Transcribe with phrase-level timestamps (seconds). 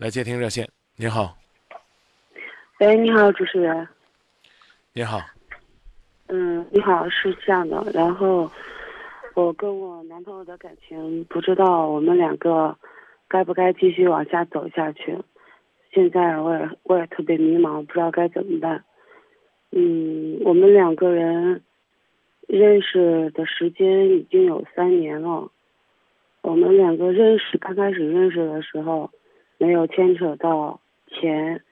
[0.00, 0.66] 来接听热线。
[0.96, 1.36] 你好，
[2.78, 3.86] 喂，你好，主持人。
[4.94, 5.20] 你好，
[6.28, 8.50] 嗯，你好，是这样的，然后
[9.34, 12.74] 我跟我男朋友的感情，不知道我们两个
[13.28, 15.18] 该不该继续往下走下去。
[15.92, 18.82] 现在我也我也特别迷茫，不知道该怎么办。
[19.70, 21.62] 嗯，我们两个人
[22.48, 25.50] 认识的时间已经有三年了。
[26.40, 29.10] 我们两个认识刚开始认识的时候，
[29.60, 31.62] 没有牵扯到钱，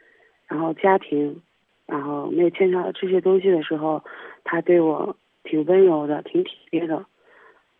[0.47, 1.41] 然后家庭，
[1.87, 4.05] 然后没有牵扯到这些东西的时候，
[4.45, 7.07] 他对我挺温柔的，挺体贴的，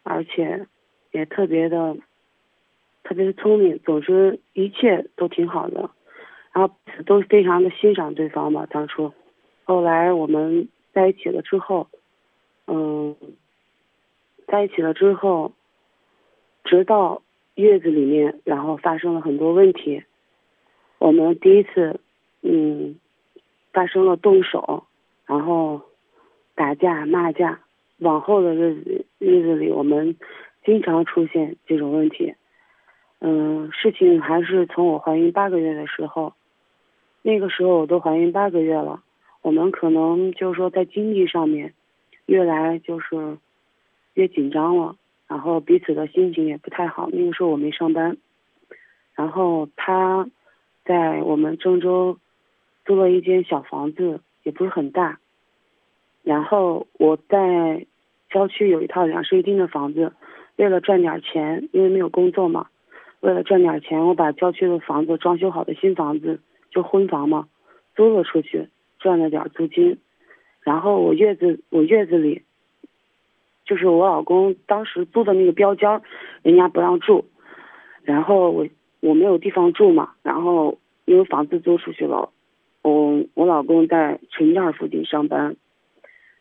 [0.03, 0.67] 而且
[1.13, 1.95] 也特别的，
[3.05, 5.91] 特别的聪明，总之一切都挺好的，
[6.55, 8.65] 然后都非常的欣赏对方嘛。
[8.65, 9.13] 当初，
[9.65, 11.87] 后来我们在一起了之后，
[12.67, 13.15] 嗯，
[14.47, 15.53] 在一起了之后。
[16.65, 17.23] 直到
[17.55, 20.03] 月子里面，然后发生了很多问题。
[20.99, 22.01] 我们第一次，
[22.43, 22.97] 嗯，
[23.73, 24.85] 发生了动手，
[25.27, 25.81] 然后
[26.55, 27.61] 打架骂架。
[27.99, 30.15] 往后的日子日子里，我们
[30.65, 32.33] 经常出现这种问题。
[33.19, 36.33] 嗯，事情还是从我怀孕八个月的时候，
[37.23, 39.03] 那个时候我都怀孕八个月了。
[39.43, 41.75] 我们可能就是说在经济上面，
[42.27, 43.39] 越来就是
[44.15, 44.95] 越紧张了。
[45.27, 47.11] 然后彼此的心情也不太好。
[47.13, 48.17] 那个时候我没上班，
[49.17, 50.31] 然后他
[50.89, 52.19] 在我们郑州
[52.87, 55.21] 租了一间小房子，也不是很大。
[56.23, 57.87] 然后我在
[58.31, 60.15] 郊区有一套两室一厅的房子，
[60.57, 62.69] 为了赚点钱，因为没有工作嘛，
[63.21, 67.47] 为了赚点钱，我把郊区的房子装修好的新房子就婚房嘛，
[67.95, 69.99] 租了出去，赚了点租金。
[70.63, 72.43] 然后我月子我月子里。
[73.67, 76.01] 就是我老公当时租的那个标间，
[76.43, 77.27] 人家不让住，
[78.03, 78.67] 然后我
[79.01, 82.31] 我没有地方住嘛，然后因为房子租出去了，
[82.83, 85.57] 我我老公在陈店附近上班，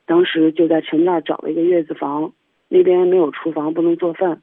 [0.05, 2.33] 当时就在陈店找了一个月子房，
[2.67, 4.41] 那边没有厨房，不能做饭。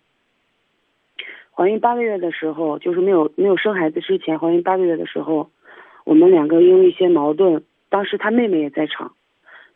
[1.57, 5.51] 怀孕八个月的时候，就是没有没有生孩子之前，怀孕八个月的时候，
[6.05, 9.15] 我们两个因为一些矛盾，当时他妹妹也在场，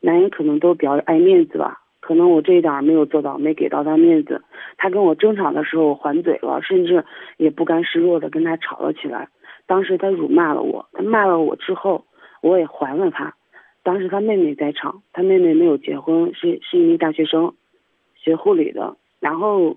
[0.00, 1.82] 男人可能都比较爱面子吧。
[2.08, 4.42] 可能我这一点没有做到，没给到他面子。
[4.78, 7.04] 他跟我争吵的时候，还嘴了，甚至
[7.36, 9.28] 也不甘示弱的跟他吵了起来。
[9.66, 12.06] 当时他辱骂了我，他骂了我之后，
[12.40, 13.34] 我也还了他。
[13.82, 17.52] 当时他妹妹在场，他妹妹没有结婚，是是一名大学生，
[18.16, 18.96] 学护理的。
[19.20, 19.76] 然后，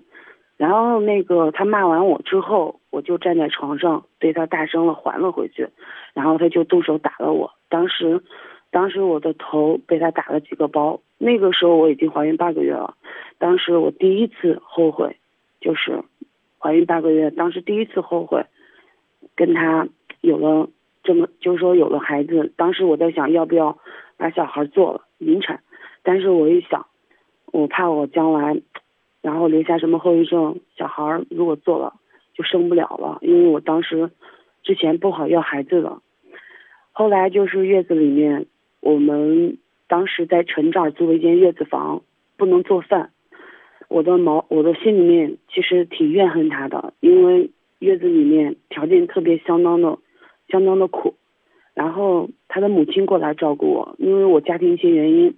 [0.56, 5.68] 然后那个他骂完我之后，我就站在床上对他大声的还了回去，
[6.14, 7.52] 然后他就动手打了我。
[7.68, 8.22] 当时。
[8.72, 12.96] 当时我的头被他打了几个包，那个时候我已经怀孕八个月了。
[13.36, 15.14] 当时我第一次后悔，
[15.60, 16.02] 就是
[16.58, 18.46] 怀孕八个月，当时第一次后悔，
[19.36, 19.86] 跟他
[20.22, 20.70] 有了
[21.04, 22.50] 这么，就是说有了孩子。
[22.56, 23.76] 当时我在想要不要
[24.16, 25.62] 把小孩做了引产，
[26.02, 26.86] 但是我一想，
[27.52, 28.58] 我怕我将来，
[29.20, 31.92] 然后留下什么后遗症，小孩如果做了
[32.32, 34.10] 就生不了了，因为我当时
[34.62, 36.00] 之前不好要孩子的，
[36.90, 38.46] 后来就是月子里面。
[38.82, 42.02] 我们当时在陈这儿租了一间月子房，
[42.36, 43.10] 不能做饭。
[43.88, 49.98] 我的毛，我的心里面其实挺怨恨他的，因为月子里面条件特别相当的，
[50.48, 51.14] 相当的苦。
[51.74, 55.34] 然后他的母亲过来照顾我，因为我家庭一些原因，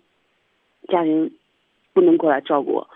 [0.88, 1.30] 家人
[1.92, 2.88] 不能过来照顾我。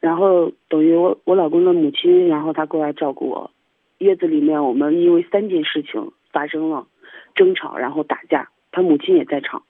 [0.00, 3.50] 然后等于我我老公的母亲，然后他过来照顾我。
[3.98, 6.86] 月子里面我们因为三件事情发生了
[7.34, 8.48] 争吵，然后打架。
[8.70, 9.62] 他母亲也在场，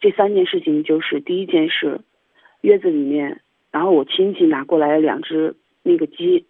[0.00, 2.00] 这三件事情就是第一件事，
[2.60, 3.40] 月子里面，
[3.70, 6.46] 然后我亲戚拿过来两只那个鸡，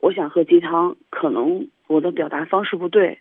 [0.00, 3.18] 我想喝鸡汤，可能我的表达方式不对，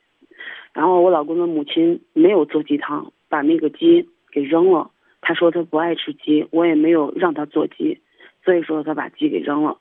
[0.74, 4.92] 然后我老公的母亲没有做鸡汤，把那个鸡给扔了，
[5.22, 8.00] 他说他不爱吃鸡，我也没有让他做鸡，
[8.46, 9.78] 所以说他把鸡给扔了。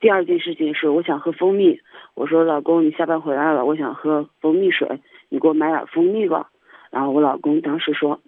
[0.00, 1.78] 第二件事情是我想喝蜂蜜，
[2.14, 6.50] 我说老公你下班回来了，我想喝蜂蜜水，你给我买点蜂蜜吧。
[6.92, 8.20] 然后我老公当时说：“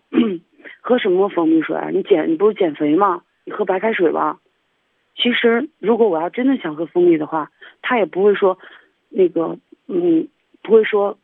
[0.80, 1.76] 喝什么蜂蜜水？
[1.92, 3.22] 你减你不是减肥吗？
[3.44, 4.40] 你喝白开水吧。”
[5.14, 7.50] 其实如果我要真的想喝蜂蜜的话，
[7.82, 8.58] 他也不会说，
[9.10, 10.26] 那个嗯，
[10.62, 11.18] 不会说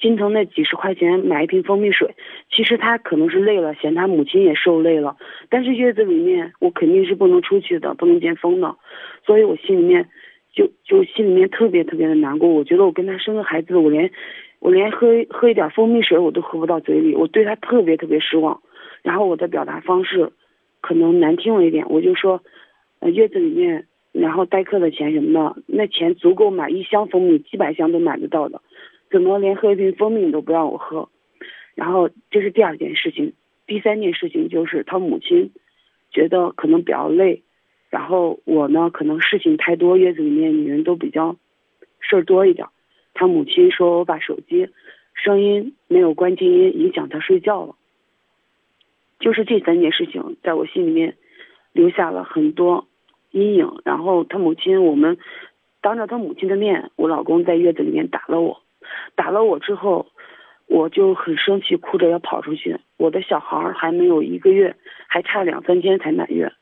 [0.00, 2.16] 心疼那几十块钱买一瓶蜂蜜水。
[2.50, 5.16] 其实他可能是累了，嫌他母亲也受累了。
[5.48, 8.76] 但是月子里面我肯定是不能出去的，不能见风的，
[9.24, 10.08] 所以我心里面
[10.52, 12.48] 就就心里面特别特别的难过。
[12.48, 14.10] 我觉得我跟他生个孩子，我连。
[14.62, 18.62] 我连喝喝一点蜂蜜水我都喝不到嘴里，我对他特别特别失望。
[19.02, 20.30] 然后我的表达方式
[20.80, 22.40] 可能难听了一点，我就说，
[23.00, 28.62] 呃，月子里面，然后代课的钱什么的，那钱足够买一箱蜂蜜，几百箱都买得到的。
[29.10, 31.08] 怎么连喝一瓶蜂蜜都不让我喝？
[31.74, 33.32] 然后这是第二件事情，
[33.66, 35.50] 第三件事情就是他母亲
[36.12, 37.42] 觉得可能比较累，
[37.90, 41.34] 然后我呢可能事情太多，月子里面女人都比较
[41.98, 42.68] 事儿多一点。
[43.22, 44.68] 他母亲说我把手机
[45.14, 47.76] 声音没有关静音，影响他睡觉了。
[49.20, 51.16] 就是这三件事情，在我心里面
[51.72, 52.88] 留下了很多
[53.30, 53.80] 阴影。
[53.84, 55.18] 然后他母亲，我们
[55.80, 58.60] 当着他母亲的面，我老公在月子里面打了我，
[59.14, 60.06] 打了我之后，
[60.66, 62.80] 我就很生气，哭着要跑出去。
[62.96, 64.74] 我的小孩还没有一个月，
[65.06, 66.52] 还差两三天才满月，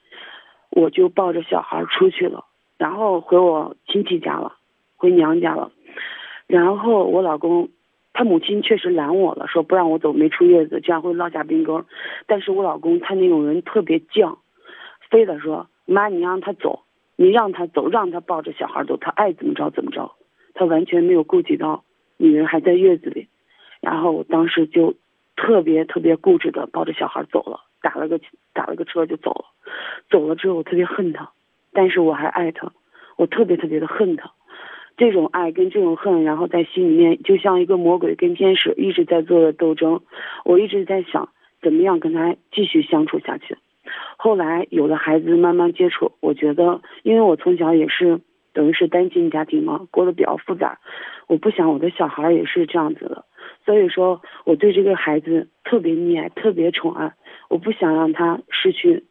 [0.69, 2.45] 我就抱着小孩出去了，
[2.77, 4.57] 然后回我亲戚家了，
[4.99, 5.73] 回娘家了。
[6.51, 7.69] 然后我老公。
[8.13, 11.85] 他母亲确实拦我了，说不让我走，没出月子，这样会落下病根。
[12.27, 14.39] 但是我老公他那种人特别犟，
[15.09, 16.83] 非得说妈，你让他走，
[17.15, 20.11] 你让他走，让他抱着小孩走，他爱怎么着怎么着，
[20.55, 21.85] 他完全没有顾及到
[22.17, 23.29] 女人还在月子里。
[23.81, 24.97] 然后我当时就
[25.37, 28.21] 特别特别固执的抱着小孩走了，打了个
[28.53, 29.45] 打了个车就走了。
[30.11, 31.31] 走了之后我特别恨他，
[31.73, 32.73] 但是我还爱他，
[33.17, 34.33] 我特别特别的恨他。
[35.01, 40.03] 这种爱跟这种恨，然后在心里面就像一个魔鬼跟天使一直在做的斗争。
[40.45, 41.31] 我一直在想
[41.63, 43.57] 怎么样跟他继续相处下去。
[44.19, 48.21] 后来有了孩子，慢慢接触，我觉得，因为我从小也是
[48.53, 50.79] 等于是单亲家庭嘛，过得比较复杂。
[51.29, 53.25] 我不想我的小孩也是这样子的，
[53.65, 57.15] 所以说我对这个孩子特别溺爱，特别宠爱。
[57.49, 59.05] 我不想让他失去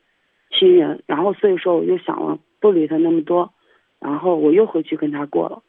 [0.51, 3.51] 亲人，然后所以说我就想了不理他那么多，
[3.99, 5.63] 然后我又回去跟他过了。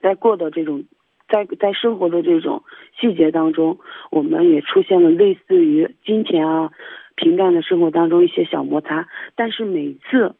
[0.00, 0.84] 在过的这种，
[1.28, 2.62] 在在生活的这种
[3.00, 3.78] 细节当中，
[4.10, 6.70] 我们也出现了类似于金钱啊、
[7.16, 9.08] 平淡的生活当中一些小摩擦。
[9.34, 10.34] 但是每次，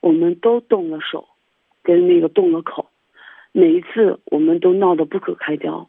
[0.00, 1.28] 我们都动了手，
[1.82, 2.88] 跟那个动了口，
[3.52, 5.88] 每一次我们都闹得不可开交。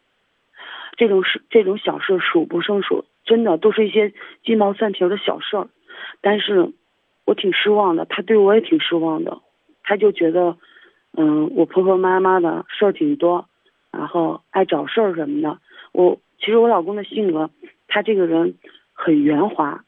[0.96, 4.12] 这种事，这种小事数不胜数，真的都是一些
[4.44, 5.68] 鸡毛蒜皮的小事儿。
[6.20, 6.72] 但是，
[7.24, 9.40] 我挺失望的，他对我也挺失望的，
[9.82, 10.56] 他就觉得。
[11.18, 13.48] 嗯，我婆婆妈妈的事儿挺多，
[13.90, 15.58] 然后爱找事儿什么的。
[15.92, 17.48] 我其实我老公的性格，
[17.88, 18.54] 他这个人
[18.92, 19.82] 很圆滑，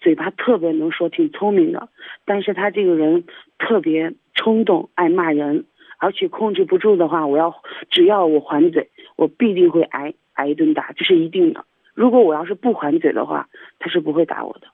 [0.00, 1.88] 嘴巴特别能说，挺聪明的。
[2.24, 3.22] 但是他这个人
[3.60, 5.66] 特别冲动，爱骂人，
[5.98, 7.54] 而且控制不住的话，我要
[7.88, 11.64] 只要我还嘴，我必定会挨挨一顿打，这是一定的。
[11.94, 13.48] 如果我要是不还嘴的话，
[13.78, 14.66] 他是不会打我的。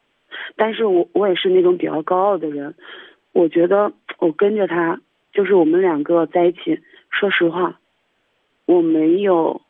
[0.56, 2.74] 但是我我也是那种比较高傲的人，
[3.32, 4.98] 我觉得我跟着他。
[5.38, 6.80] 就是我们两个在一起，
[7.10, 7.78] 说实话，
[8.66, 9.62] 我没有，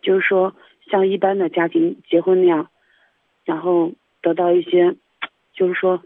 [0.00, 0.54] 就是说
[0.88, 2.70] 像一般的家庭结婚那样，
[3.44, 3.90] 然后
[4.22, 4.94] 得到一些，
[5.54, 6.04] 就是说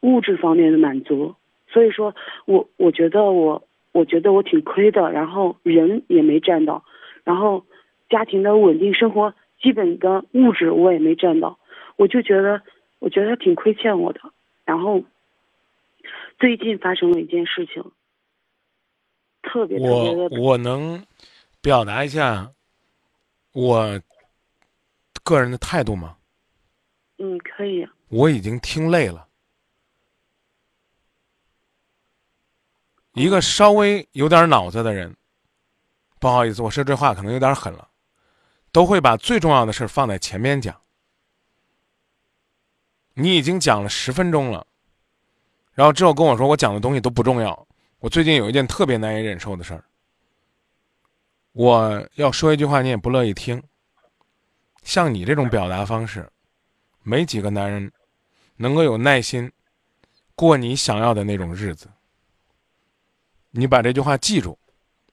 [0.00, 1.36] 物质方面的满足。
[1.68, 2.12] 所以说
[2.44, 3.62] 我我觉得我
[3.92, 6.82] 我觉得我挺亏的，然后人也没占到，
[7.22, 7.64] 然后
[8.08, 11.56] 家庭的稳定生活基本的物质我也没占到，
[11.94, 12.62] 我就觉得
[12.98, 14.20] 我觉得他挺亏欠我的，
[14.64, 15.04] 然后。
[16.40, 17.82] 最近发生了一件事情，
[19.42, 20.40] 特别特别的。
[20.40, 21.06] 我我能
[21.60, 22.50] 表达一下
[23.52, 24.00] 我
[25.22, 26.16] 个人的态度吗？
[27.18, 27.86] 嗯，可以。
[28.08, 29.28] 我已经听累了。
[33.12, 35.14] 一个稍微有点脑子的人，
[36.18, 37.90] 不好意思，我说这话可能有点狠了，
[38.72, 40.80] 都会把最重要的事放在前面讲。
[43.12, 44.66] 你已经讲了十分钟了。
[45.74, 47.66] 然后之后跟我说，我讲的东西都不重要。
[48.00, 49.84] 我最近有一件特别难以忍受的事儿，
[51.52, 53.62] 我要说一句话，你也不乐意听。
[54.82, 56.26] 像你这种表达方式，
[57.02, 57.92] 没几个男人
[58.56, 59.52] 能够有耐心
[60.34, 61.88] 过你想要的那种日子。
[63.50, 64.58] 你把这句话记住，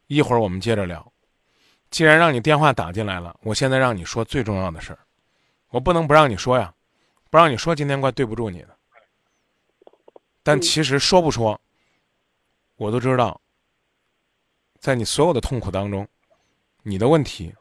[0.08, 1.12] 一会儿我们接着聊。
[1.90, 5.00] 既然让你电话打进来了，我现在让你说最重要的事儿，
[5.70, 6.74] 我不能不让你说呀，
[7.30, 8.77] 不让你说，今天怪对不住你的。
[10.48, 11.60] 但其实说不说，
[12.78, 13.42] 我都知道，
[14.80, 16.08] 在你所有的痛苦当中，
[16.84, 17.54] 你的问题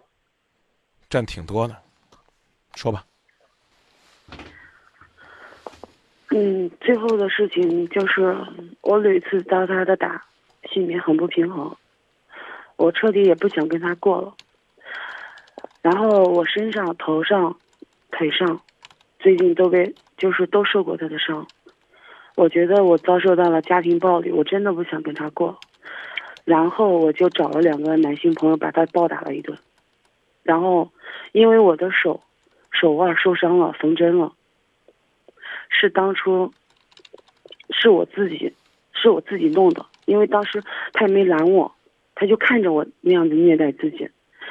[1.11, 1.77] 占挺多的，
[2.77, 3.05] 说吧。
[6.29, 8.33] 嗯，最后的事情就是
[8.83, 10.25] 我屡次遭他的打，
[10.71, 11.77] 心里很不平衡，
[12.77, 14.33] 我彻底也不想跟他过了。
[15.83, 17.59] 然后我身上、头上、
[18.13, 18.63] 腿上，
[19.19, 21.45] 最近都被就是都受过他的伤。
[22.37, 25.59] 我觉得我遭受到了家庭暴力，我真的不想跟他过，
[26.45, 29.59] 然后我就找了两个男性朋友把他暴打了一顿，
[30.43, 30.93] 然后
[31.33, 32.21] 因为我的手
[32.71, 34.35] 手腕受伤了，缝针了，
[35.71, 36.53] 是当初
[37.71, 38.53] 是我自己
[38.93, 40.63] 是我自己弄的，因为当时
[40.93, 41.75] 他也没拦我，
[42.15, 44.11] 他就看着我那样子虐待自己，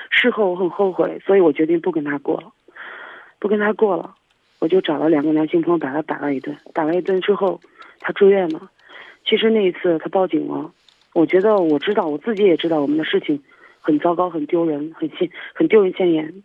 [0.09, 2.51] 事后我很后悔，所以我决定不跟他过了，
[3.37, 4.15] 不跟他过了，
[4.57, 7.61] 我就找了两个男性朋友把他打了一顿，打了一顿之后，
[8.05, 8.69] 他住院了。
[9.27, 10.71] 其实那一次他报警了，
[11.13, 13.41] 我觉得我知道，我自己也知道我们的事情
[13.81, 16.43] 很糟糕、很丢人、很现、很丢人现眼。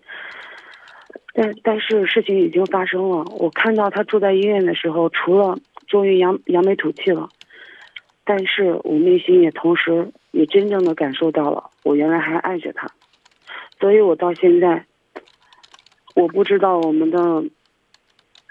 [1.35, 7.29] 但但是事情已经发生了，我看到他住在医院的时候，除了终于扬扬眉吐气了，
[8.25, 12.89] 但是我内心也同时也真正的感受到了，我原来还爱着他，
[13.79, 14.87] 所以我到现在，
[16.15, 17.45] 我不知道我们的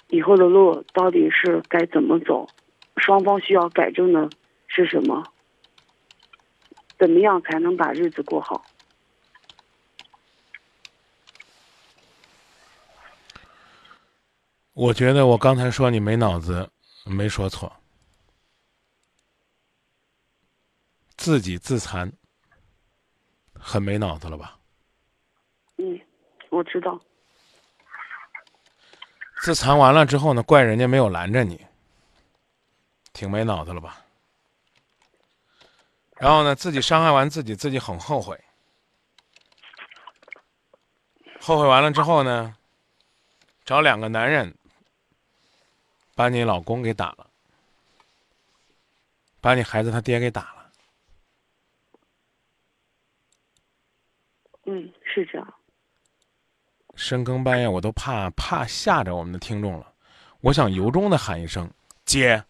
[0.09, 2.47] 以后的路到底是该怎么走，
[2.99, 4.29] 双方需要改正的
[4.67, 5.23] 是什么，
[6.97, 8.63] 怎么样才能把日子过好？
[14.73, 16.69] 我觉得我刚才说你没脑子，
[17.05, 17.71] 没说错。
[21.17, 22.09] 自己自残，
[23.53, 24.57] 很没脑子了吧？
[25.75, 25.99] 嗯，
[26.49, 26.97] 我知道。
[29.41, 31.65] 自残完了之后呢，怪人家没有拦着你，
[33.13, 34.03] 挺没脑子了吧？
[36.17, 38.39] 然后呢，自己伤害完自己，自己很后悔。
[41.39, 42.55] 后悔完了之后呢，
[43.65, 44.53] 找两个男人。
[46.15, 47.29] 把你老公给打了，
[49.39, 50.71] 把你孩子他爹给打了。
[54.65, 55.53] 嗯，是这样。
[56.95, 59.93] 深更半夜，我都怕怕吓着我们的听众了。
[60.41, 61.71] 我想由衷的喊一声
[62.03, 62.43] ：“姐，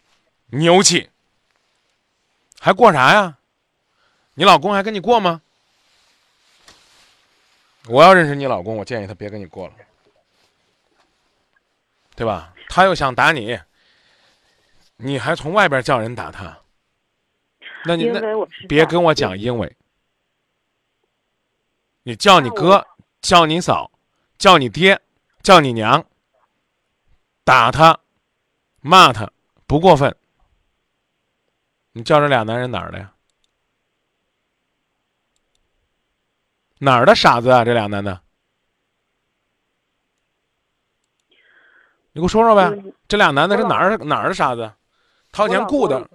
[0.50, 1.10] 牛气！
[2.60, 3.38] 还过啥呀？
[4.34, 5.42] 你老公还跟你过吗？”
[7.88, 9.74] 我要认识你老公，我建议他别跟你过了，
[12.16, 12.54] 对吧？
[12.68, 13.60] 他又想打你，
[14.98, 16.60] 你还从外边叫人打他，
[17.86, 18.22] 那你那
[18.68, 19.76] 别跟我讲因为，
[22.04, 22.86] 你叫你哥，
[23.22, 23.90] 叫你嫂，
[24.38, 25.02] 叫你爹，
[25.42, 26.06] 叫你娘，
[27.44, 28.00] 打他，
[28.82, 29.32] 骂他
[29.66, 30.16] 不过分。
[32.00, 33.12] 你叫这俩男人哪儿的呀？
[36.80, 37.66] 哪儿的傻子啊？
[37.66, 38.22] 这俩男的。
[42.14, 42.72] 你给我说说呗，
[43.10, 44.72] 这俩男的是哪儿哪儿的傻子，
[45.34, 46.10] 掏钱雇的。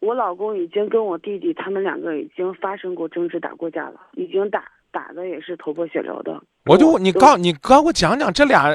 [0.00, 6.42] 我老公已经跟我弟弟他们两个已经发生过争执，打过架了，已经打打的也是头破血流的。
[6.64, 8.74] 我就你告你哥给我讲讲这俩，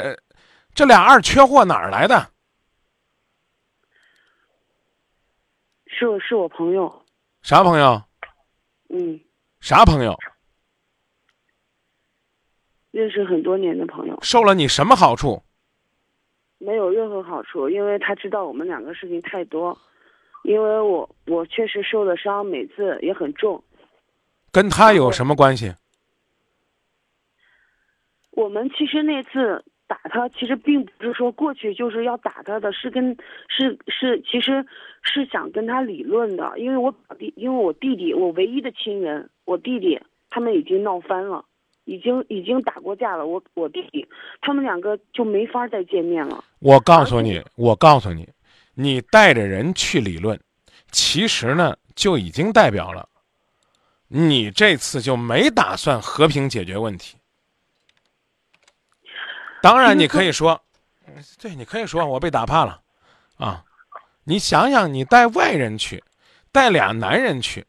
[0.76, 2.30] 这俩二缺货哪儿来的？
[6.00, 6.89] 是我是我朋友。
[7.41, 8.01] 啥朋友？
[8.88, 9.20] 嗯。
[9.60, 10.18] 啥朋友？
[12.91, 14.18] 认识很多年的朋友。
[14.22, 15.44] 受了你什么好处？
[16.58, 19.77] 没有任何好处，因为他知道我们两个事情太多，
[20.44, 23.62] 因为我我确实受的伤，每次也很重。
[24.53, 25.75] 跟他有什么关系？
[28.32, 33.17] 我们其实那次打他，其实并不是说过去就是要打他的，是跟
[33.50, 34.65] 是是，其实
[35.01, 41.43] 是想跟他理论的，因为我弟，因为我弟弟，我唯一的亲人，我弟弟他们已经闹翻了。
[41.86, 44.08] 已经已经打过架了，我我弟弟，
[44.41, 46.43] 他们两个就没法再见面了。
[46.60, 48.29] 我告诉你，我告诉你，
[48.75, 50.39] 你带着人去理论，
[50.91, 53.10] 其实呢就已经代表了，
[54.08, 57.17] 你这次就没打算和平解决问题。
[59.62, 60.62] 当然，你可以说，
[61.38, 62.82] 对，你可以说我被打怕了，
[63.38, 63.63] 啊，
[64.24, 66.04] 你想想，你带外人去，
[66.51, 67.66] 带俩男人去，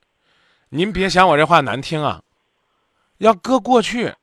[0.69, 2.23] 您别想我这话难听啊。
[3.19, 4.15] 要搁过去，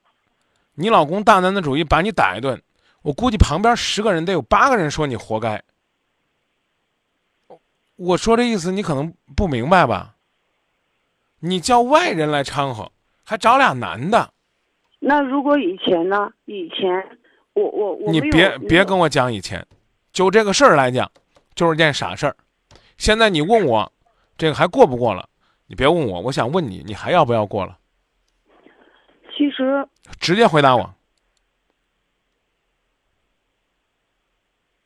[0.76, 2.62] 你老公大男子主义把你打一顿，
[3.02, 5.62] 我估计旁边十个人得有八个人说你活该。
[7.96, 10.16] 我说这意思你可能不明白吧？
[11.40, 12.92] 你叫外人来掺和，
[13.24, 14.34] 还找俩男的。
[15.00, 16.32] 那如果以前呢？
[16.46, 17.17] 以前
[17.58, 19.66] 我我我你别别跟我讲以前，
[20.12, 21.12] 就这个事儿来讲，
[21.56, 22.38] 就是件傻事儿。
[23.00, 23.92] 现在你问我，
[24.38, 25.28] 这个还过不过了？
[25.66, 27.80] 你别问我，我想问你，你还要不要过了？
[29.36, 29.88] 其实，
[30.20, 30.94] 直接回答我。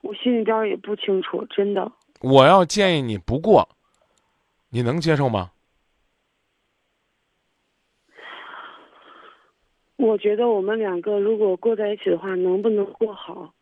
[0.02, 1.92] 我心里边也不清楚，真的。
[2.22, 3.68] 我要建议你不过，
[4.70, 5.52] 你能接受吗？
[10.02, 13.54] 我觉得我们两个如果过在一起的话，能不能过好？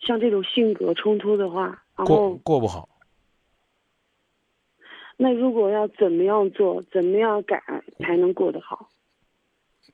[0.00, 2.86] 像这种性格冲突的话，然后过不好。
[5.16, 7.62] 那如果要怎么样做，怎么样改
[8.00, 8.90] 才能过得好？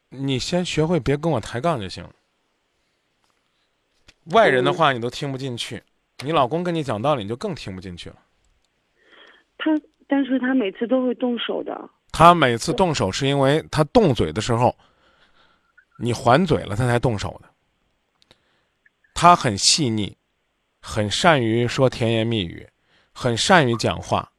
[0.09, 2.11] 你先学会别跟我抬杠就行了。
[4.33, 5.81] 外人的话你都听不进去，
[6.25, 8.17] 你老公跟你讲道理你就更听不进去了。
[9.59, 9.71] 他，
[10.09, 11.89] 但是他每次都会动手的。
[12.11, 14.75] 他每次动手是因为他动嘴的时候，
[16.01, 17.49] 你还嘴了，他才动手的。
[19.15, 20.17] 他很细腻，
[20.81, 22.67] 很善于说甜言蜜语，
[23.13, 24.33] 很善于讲话。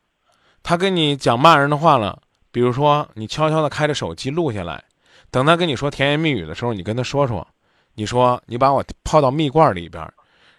[0.63, 4.83] 他跟你讲骂人的话了，比如说你悄悄的开着手机录下来，
[5.29, 7.47] 等他跟你说甜言蜜语的时候，你跟他说说，
[7.93, 10.11] 你说你把我泡到蜜罐里边，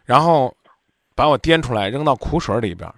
[0.04, 0.56] 然后
[1.14, 2.92] 把我颠出来扔到苦水里边，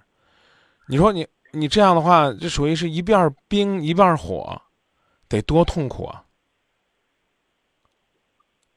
[0.87, 4.61] 你说你你这样的话，这属于是一半冰一半火，
[5.27, 6.24] 得多痛苦啊！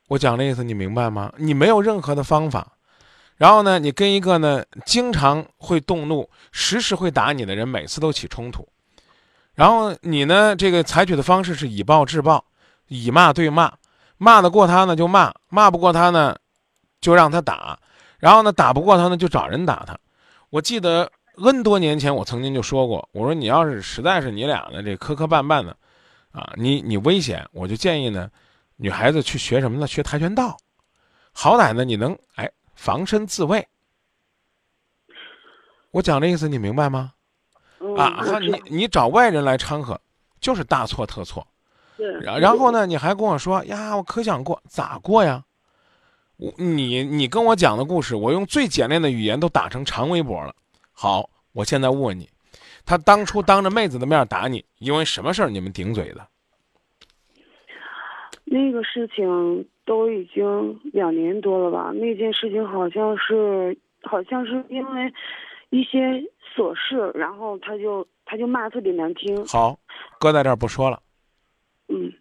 [0.08, 1.32] 我讲的意思你明白吗？
[1.36, 2.72] 你没有任何的方法，
[3.36, 8.66] 然后呢，你跟一个呢经常会动怒、时时会打你的人，每次都起冲突，
[9.54, 12.42] 然后你呢这个采取的方式是以暴制暴，
[12.86, 13.70] 以骂对骂，
[14.16, 16.34] 骂得过他呢就骂，骂不过他呢
[17.02, 17.78] 就让他打，
[18.18, 19.94] 然后呢打不过他呢就找人打他。
[20.48, 25.76] 我记得 N 多年前我曾经就说过，我说你要是实在是你俩呢这磕磕绊绊的，
[26.32, 28.30] 啊，你你危险，我就建议呢。
[28.80, 29.86] 女孩子去学什么呢？
[29.86, 30.56] 学跆拳道，
[31.32, 33.66] 好歹呢你能哎防身自卫。
[35.90, 37.12] 我讲的意思你明白吗？
[37.96, 40.00] 啊，你你找外人来掺和，
[40.40, 41.46] 就是大错特错。
[42.22, 45.44] 然然后呢，你还跟我说呀，我可想过，咋过呀？
[46.36, 50.54] 我你你跟我讲的故事，我用最简练的语言都打成长微博了。
[50.92, 52.30] 好，我现在问你，
[52.86, 56.28] 他当初当着妹子的面打你，因为什么事儿你们顶嘴的？
[58.50, 61.92] 那个事情都已经两年多了吧？
[61.92, 65.12] 那件事情好像是，好像是因为
[65.70, 65.98] 一些
[66.54, 69.44] 琐事，然后他就他就骂特别难听。
[69.46, 69.78] 好，
[70.18, 71.02] 搁在这儿不说了。
[71.88, 72.12] 嗯，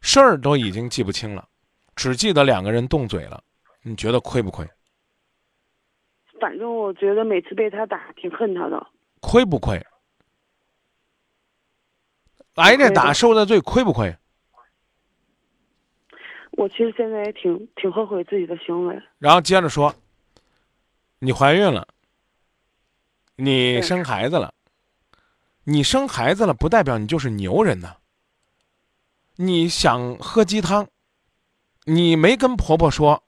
[0.00, 1.46] 事儿都已经记不清了，
[1.94, 3.42] 只记得两个人动嘴了。
[3.82, 4.66] 你觉得亏不亏？
[6.40, 8.86] 反正我觉得每次被他打，挺恨他的。
[9.20, 9.84] 亏不亏？
[12.54, 14.14] 挨着打受的罪，亏不亏？
[16.52, 19.02] 我其实现在也挺挺后悔自己的行为。
[19.18, 19.92] 然后接着说，
[21.18, 21.88] 你怀孕了，
[23.36, 24.52] 你生孩子了，
[25.64, 27.96] 你生孩子了不代表你就是牛人呢。
[29.36, 30.86] 你想喝鸡汤，
[31.84, 33.24] 你没跟婆婆说，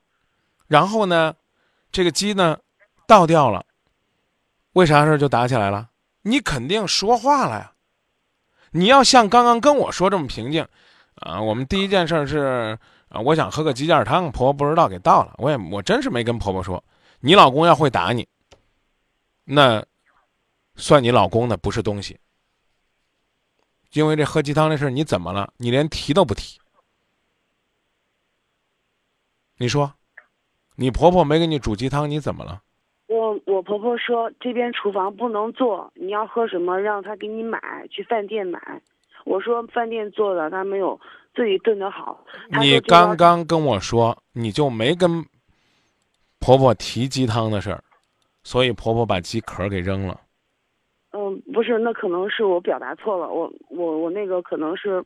[0.69, 1.35] 然后呢，
[1.91, 2.59] 这个鸡呢
[3.07, 3.65] 倒掉了，
[4.75, 5.89] 为啥事就打起来了？
[6.23, 7.73] 你肯定说话了呀。
[8.73, 10.69] 你要像刚刚跟我说这么平静，
[11.15, 12.79] 啊，我们第一件事是。
[13.15, 15.35] 啊，我想喝个鸡架汤，婆婆不知道给倒了。
[15.39, 16.83] 我也我真是没跟婆婆说。
[17.21, 18.27] 你老公要会打你，
[19.45, 19.83] 那
[20.75, 22.19] 算你老公的不是东西。
[23.93, 25.53] 因为这喝鸡汤的事你怎么了？
[25.57, 26.59] 你连提都不提。
[29.59, 29.95] 你说，
[30.75, 32.61] 你婆婆没给你煮鸡汤，你怎么了？
[33.07, 38.83] 我我婆婆说这边厨房不能做，你要喝什么让她给你买，去饭店买。
[39.25, 41.01] 我说饭店做的，她没有。
[41.35, 42.25] 自己炖的好。
[42.61, 45.25] 你刚刚跟我说，你就没跟
[46.39, 47.83] 婆婆提鸡汤的事儿，
[48.43, 50.21] 所以婆婆把鸡壳给扔了。
[51.13, 55.05] 嗯，不是，那可能是我表达错了，我我我那个可能是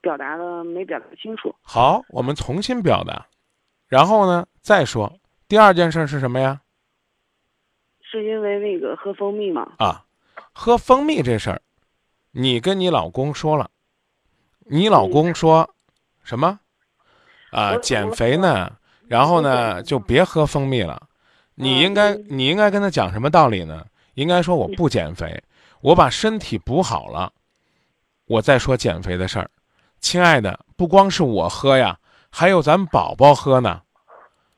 [0.00, 1.54] 表达的没表达清楚。
[1.62, 3.26] 好，我们重新表达，
[3.86, 5.12] 然后呢再说
[5.48, 6.60] 第二件事是什么呀？
[8.02, 9.74] 是因为那个喝蜂蜜吗？
[9.78, 10.04] 啊，
[10.52, 11.62] 喝蜂蜜这事儿，
[12.32, 13.70] 你跟你老公说了。
[14.72, 15.68] 你老公说，
[16.22, 16.60] 什么？
[17.50, 18.70] 啊，减肥呢？
[19.08, 21.08] 然后呢，就别喝蜂蜜了。
[21.56, 23.84] 你应该，你应该跟他讲什么道理呢？
[24.14, 25.42] 应该说我不减肥，
[25.80, 27.32] 我把身体补好了，
[28.26, 29.50] 我再说减肥的事儿。
[29.98, 31.98] 亲爱的，不光是我喝呀，
[32.30, 33.82] 还有咱宝宝喝呢。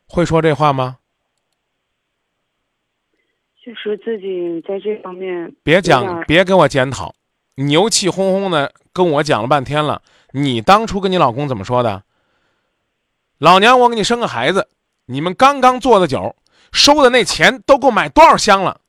[0.06, 0.98] 会说这话吗？
[3.64, 5.56] 就是自己在这方面。
[5.62, 7.14] 别讲，别给我检讨。
[7.54, 10.02] 牛气哄哄的跟我讲了半天了，
[10.32, 12.02] 你当初跟你老公怎么说的？
[13.38, 14.68] 老娘我给你生个孩子，
[15.06, 16.36] 你们刚刚做的酒，
[16.72, 18.80] 收的那钱都够买多少箱了？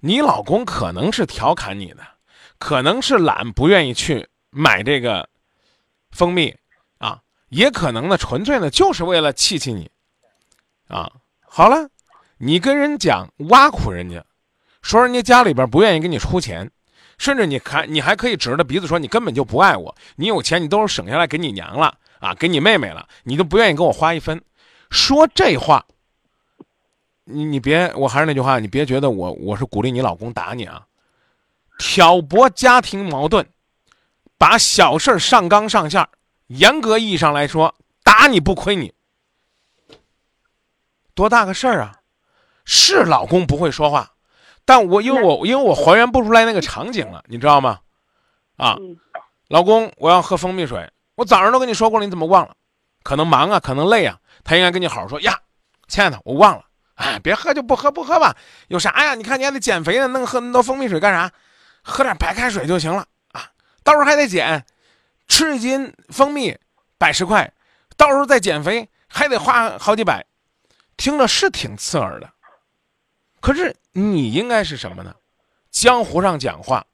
[0.00, 2.02] 你老公可能是调侃你的，
[2.58, 5.28] 可能是懒不愿意去买这个
[6.10, 6.56] 蜂蜜
[6.98, 9.90] 啊，也可能呢纯粹呢就是为了气气你
[10.88, 11.10] 啊。
[11.40, 11.88] 好了，
[12.38, 14.24] 你跟人讲挖苦人家，
[14.82, 16.70] 说人家家里边不愿意给你出钱。
[17.20, 24.42] 甚至你还你还可以指着鼻子说你根本就不爱我，你有钱你都是省下来给你娘了啊，给你妹妹了，你都不愿意跟我花一分。
[24.88, 25.84] 说这话，
[27.24, 30.86] 你你别，我还是那句话，你别觉得我我是鼓励你老公打你啊，
[31.78, 33.46] 挑拨家庭矛盾，
[34.38, 36.08] 把小事上纲上线，
[36.46, 38.94] 严格意义上来说，打你不亏你，
[41.14, 42.00] 多大个事儿啊？
[42.64, 44.10] 是老公不会说话。
[44.70, 47.80] 但我因为我因为我还原不出来那个场景了，你知道吗？
[48.56, 48.76] 啊，
[49.48, 52.54] 老公，我要喝蜂蜜水，我早上都跟你说过了，你怎么忘了？
[53.02, 55.36] 可能忙啊，可能累啊，他应该跟你好好说呀，
[55.88, 56.64] 亲爱的，我忘了。
[56.94, 58.36] 哎，别喝就不喝，不喝吧，
[58.68, 59.16] 有啥呀？
[59.16, 61.32] 你看你还得减肥呢，弄喝那么多蜂蜜水干啥？
[61.82, 63.50] 喝点白开水就行了啊。
[63.82, 64.64] 到时候还得减，
[65.26, 66.56] 吃一斤蜂蜜
[66.96, 67.52] 百十块，
[67.96, 70.24] 到时候再减肥还得花好几百，
[70.96, 72.30] 听着是挺刺耳的。
[73.40, 75.14] 可是你应该是什么呢？
[75.70, 76.84] 江湖上讲话，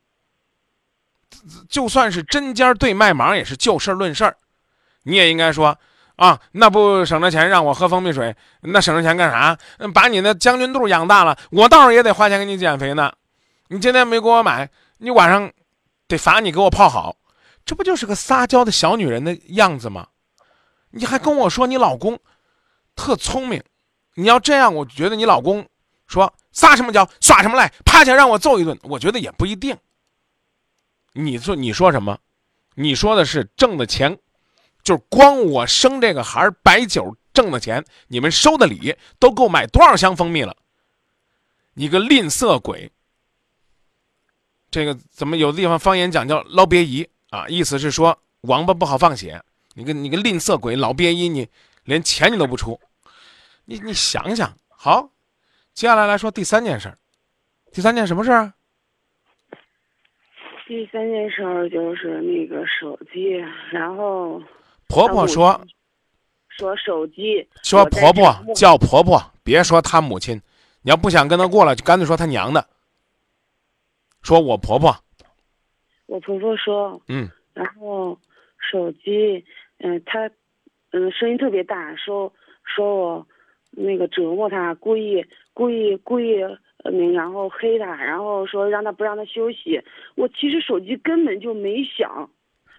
[1.69, 4.37] 就算是针尖对麦芒，也是就事论事儿。
[5.03, 5.79] 你也应该说
[6.17, 9.59] 啊，那不省着钱让我喝蜂蜜水，那省着钱干啥？
[9.93, 13.13] 把你那将军肚养大了，我到时候也得花钱给你减肥呢。
[13.69, 15.51] 你今天没给我买，你晚上
[16.07, 17.17] 得罚你给我泡好，
[17.65, 20.07] 这不就是个撒娇的小女人的样子吗？
[20.91, 22.19] 你还跟我说你老公
[22.95, 23.63] 特聪明，
[24.15, 25.67] 你要这样，我觉得你老公
[26.07, 29.77] 说撒什么娇耍什么赖，趴下让我揍一顿，我觉得也不一定。
[31.12, 32.19] 你说你说什么？
[32.75, 34.19] 你说的是挣的钱，
[34.83, 40.55] 就是光我生这个孩儿摆酒挣的钱，你们收的礼都够买多少箱蜂蜜了？
[41.73, 42.92] 你个吝啬鬼！
[44.71, 47.49] 这个怎么有的地方方言讲叫捞鳖姨啊？
[47.49, 49.42] 意思是说王八不好放血。
[49.75, 51.49] 你个你个吝啬鬼，老鳖姨，你
[51.85, 52.79] 连钱你都不出，
[53.64, 55.11] 你你想想好。
[55.77, 56.97] 接下来来说第三件事儿，
[57.71, 58.55] 第三件什么事儿？
[60.67, 63.35] 第三件事儿就是那个手机，
[63.71, 64.43] 然后
[64.89, 65.61] 婆婆说
[66.49, 70.41] 说手机，说婆婆叫婆婆，别说她母亲。
[70.81, 72.67] 你要不想跟她过了，就干脆说她娘的。
[74.23, 74.97] 说我婆婆，
[76.07, 78.19] 我婆婆说，嗯，然后
[78.73, 79.45] 手机，
[79.81, 80.27] 嗯，她，
[80.93, 82.33] 嗯，声音特别大，说
[82.65, 83.27] 说我
[83.77, 86.43] 那个折磨他，故意故意故意，
[86.85, 89.81] 嗯，然后黑他，然后说让他不让他休息。
[90.17, 92.29] 我其实手机根本就没响，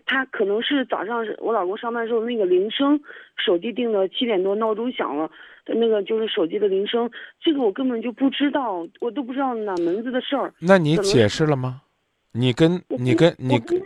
[0.06, 3.00] 他可能是早上我老公上班时候那个铃声，
[3.38, 5.30] 手机定的七点多闹钟响了，
[5.68, 10.54] 那个就是手机的铃声，这个我根本就不知道，我都不知道哪门子的事儿。
[10.60, 11.82] 那你解释了吗？
[12.34, 13.82] 你跟你跟你跟，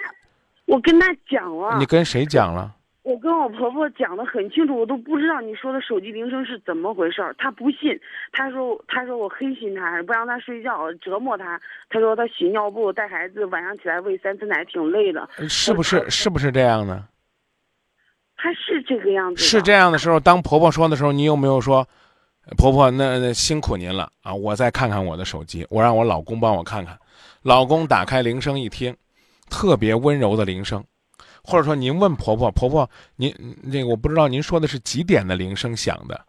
[0.65, 1.77] 我跟他讲了。
[1.79, 2.75] 你跟谁讲了？
[3.03, 7.33] 我跟我婆婆讲的很清楚，我都不知道你说的手机铃声是怎么回事儿。
[7.37, 7.99] 她不信，
[8.31, 11.59] 她说她说我黑心她，不让她睡觉，折磨她。
[11.89, 15.27] 她说她洗尿布、带孩子，晚上起来喂三次奶，挺累的。
[15.49, 17.03] 是不是是不是这样的？
[18.37, 19.41] 她是这个样子。
[19.41, 21.87] 是这样的时候，当婆婆说的时候，你有没有说，
[22.55, 24.31] 婆婆那那辛苦您了啊？
[24.31, 26.95] 我再看看我的手机，我让我老公帮我看看。
[27.41, 28.95] 老公打开铃声一听，
[29.49, 30.83] 特别温柔的铃声，
[31.43, 36.25] 或者说您问婆婆，婆婆您那个我不知道您说的是几点的铃声响的？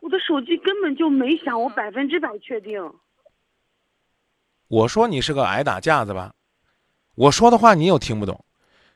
[0.00, 2.80] 我的手机根本就没响，我百分之百确定。
[4.68, 6.32] 我说你是个挨打架子吧？
[7.14, 8.44] 我说的话你又听不懂。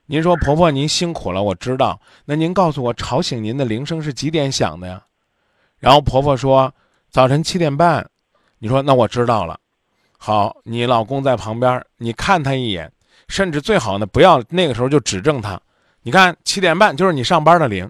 [0.07, 2.01] 您说婆婆您辛苦了，我知道。
[2.25, 5.05] 那您告诉我吵醒您的铃声是几点响的呀？
[5.79, 6.75] 然后婆婆说
[7.11, 8.09] 早晨七点半。
[8.59, 9.61] 你说那我知道了。
[10.19, 12.91] 好，你老公在旁边，你看他一眼，
[13.29, 15.61] 甚至最好呢不要那个时候就指正他。
[16.03, 17.89] 你看七点半就是你上班的铃，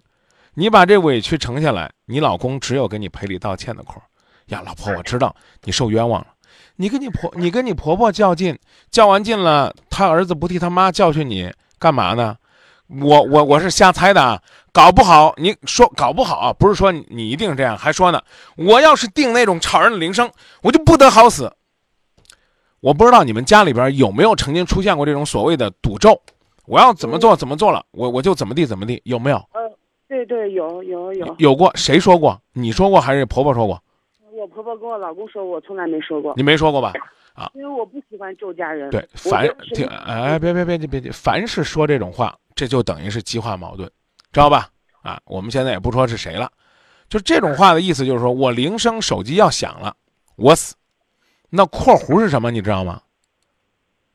[0.54, 4.00] 你把这委屈承下来，你老公只有给你赔礼道歉的空。
[4.46, 6.28] 呀，老婆，我知道你受冤枉了。
[6.76, 8.58] 你跟你婆，你跟你婆婆较劲，
[8.90, 12.36] 较完劲了，他儿子不替他妈教训你干嘛呢？
[12.88, 14.40] 我我我是瞎猜的啊，
[14.72, 18.22] 搞不好你说搞不好，不是说你一定这样，还说呢，
[18.56, 20.30] 我要是定那种吵人的铃声，
[20.62, 21.52] 我就不得好死。
[22.80, 26.20] 我不知道你们家里边有没有曾经出现过这种所谓的赌咒，
[26.66, 29.36] 我要怎么做怎么做了，我我就怎么地怎么地，有没有？
[29.52, 29.60] 呃，
[30.06, 31.34] 对对，有有有。
[31.38, 32.40] 有过谁说过？
[32.52, 33.82] 你说过还是婆婆说过？
[34.32, 36.32] 我婆婆跟我老公说，我从来没说过。
[36.36, 36.92] 你没说过吧？
[37.34, 38.88] 啊，因为我不喜欢咒家人。
[38.90, 43.90] 对，凡听哎，别别别别别，凡是说这种话，这就等于是激化矛盾，
[44.32, 44.68] 知道吧？
[45.02, 46.48] 啊，我们现在也不说是谁了，
[47.08, 49.96] 就这种话的意思就是说我铃声手机要响了，
[50.36, 50.76] 我死。
[51.50, 52.50] 那括弧是什么？
[52.50, 53.02] 你知道吗？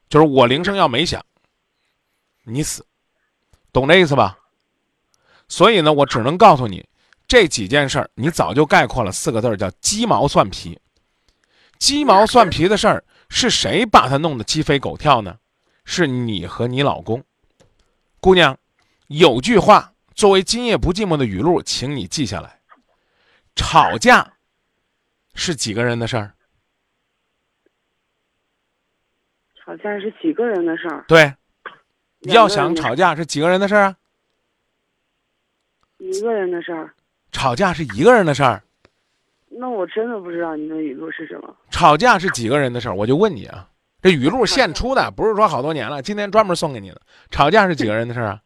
[0.09, 1.23] 就是我铃声要没响，
[2.43, 2.85] 你死，
[3.71, 4.37] 懂这意思吧？
[5.47, 6.87] 所以呢，我只能告诉你
[7.27, 10.79] 这几件事儿，你早就概括了四个字，叫鸡毛蒜皮。
[11.79, 15.37] 鸡毛蒜皮的事儿是谁把它弄得鸡飞狗跳呢？
[15.83, 17.23] 是你和你老公。
[18.19, 18.57] 姑娘，
[19.07, 22.61] 有句话作为今夜不寂寞的语录，请你记下来：
[23.55, 24.33] 吵架
[25.33, 26.35] 是几个人的事儿？
[29.63, 31.05] 吵架是几个人的事儿？
[31.07, 31.33] 对，
[32.21, 33.95] 要想吵架是几个人的事儿啊？
[35.99, 36.93] 一个人的事儿。
[37.31, 38.61] 吵架是一个人的事儿。
[39.47, 41.55] 那我真的不知道你的语录是什么。
[41.69, 42.93] 吵架是几个人的事儿？
[42.93, 43.69] 我就问你啊，
[44.01, 47.01] 这语录现出的， 不是说好多年了，今天专门送给你的。
[47.31, 48.41] 吵架是几个人的事儿啊？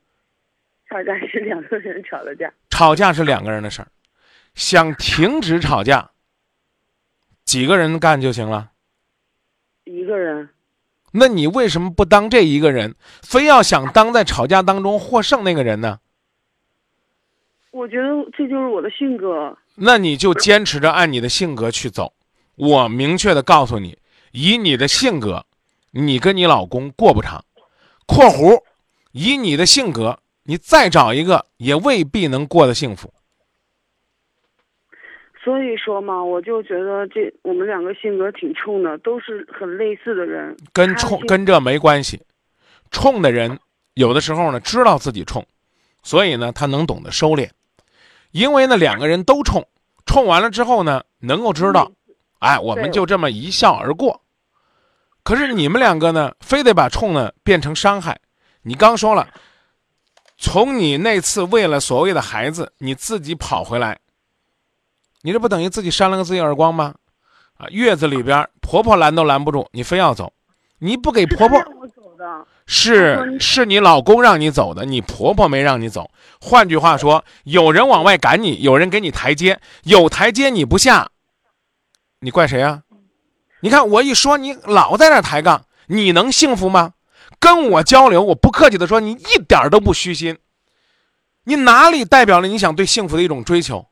[0.88, 2.54] 吵架是两个人吵的架。
[2.70, 3.88] 吵架是两个人的事儿，
[4.54, 6.12] 想停止吵架，
[7.44, 8.72] 几个人干就行了。
[9.86, 10.48] 一个人。
[11.20, 16.00] 那你为什么不当这一个人，非要想当在吵架当中获胜那个人呢？
[17.72, 19.58] 我觉得这就是我的性格。
[19.76, 22.14] 那你就坚持着按你的性格去走。
[22.56, 23.98] 我明确的告诉你，
[24.32, 25.46] 以你的性格，
[25.92, 27.44] 你跟你老公过不长。
[28.06, 28.62] （括弧）
[29.12, 33.12] 以你的性格，你再找一个也未必能过得幸福。
[35.48, 40.54] 所以说嘛，我就觉得这我们两个性格挺冲的，都是很类似的人。
[40.74, 42.22] 跟冲跟这没关系，
[42.92, 43.58] 冲的人
[43.94, 45.46] 有的时候呢知道自己冲，
[46.04, 47.50] 所以呢他能懂得收敛。
[48.32, 49.66] 因为呢两个人都冲，
[50.06, 51.90] 冲完了之后呢能够知道，
[52.40, 54.22] 哎，我们就这么一笑而过。
[55.24, 58.20] 可是你们两个呢，非得把冲呢变成伤害。
[58.64, 59.26] 你刚说了，
[60.38, 63.98] 从你那次为了所谓的孩子，你自己跑回来。
[65.22, 66.96] 你这不等于自己扇了个自己耳光吗？
[67.58, 70.32] 啊，月子里边婆婆拦都拦不住，你非要走，
[70.80, 71.60] 你不给婆婆，
[72.68, 76.10] 是是你老公让你走的，你婆婆没让你走。
[76.40, 81.10] 换句话说，有人往外赶你，有人给你台阶，有台阶你不下，
[82.20, 82.84] 你怪谁啊？
[83.62, 86.94] 你看我一说，你老在那抬杠，你能幸福吗？
[87.40, 90.38] 跟我交流，我不客气的说，你一点都不虚心，
[91.46, 93.88] 你哪里代表了你想对幸福的一种追求？